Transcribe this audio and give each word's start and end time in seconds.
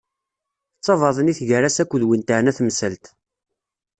D 0.77 0.81
tabaḍnit 0.85 1.39
gar-as 1.49 1.77
akked 1.83 2.01
win 2.07 2.21
teɛna 2.21 2.51
temsalt. 2.57 3.05